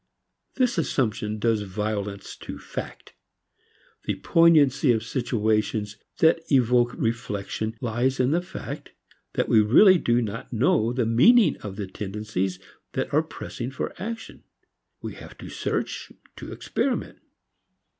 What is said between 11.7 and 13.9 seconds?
the tendencies that are pressing